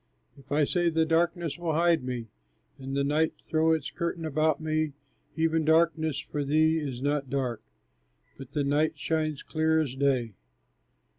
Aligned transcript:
If 0.35 0.51
I 0.51 0.63
say, 0.63 0.89
"The 0.89 1.05
darkness 1.05 1.59
will 1.59 1.73
hide 1.73 2.03
me, 2.03 2.25
And 2.79 2.97
the 2.97 3.03
night 3.03 3.35
throw 3.39 3.71
its 3.71 3.91
curtain 3.91 4.25
about 4.25 4.59
me," 4.59 4.93
Even 5.35 5.63
darkness 5.63 6.17
for 6.17 6.43
thee 6.43 6.79
is 6.79 7.03
not 7.03 7.29
dark, 7.29 7.61
But 8.35 8.53
the 8.53 8.63
night 8.63 8.97
shines 8.97 9.43
clear 9.43 9.79
as 9.79 9.91
the 9.91 9.97
day. 9.97 10.33